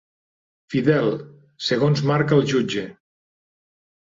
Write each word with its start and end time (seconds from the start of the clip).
Fidel, 0.73 1.09
segons 1.67 2.03
marca 2.13 2.37
el 2.41 2.45
jutge. 2.53 2.87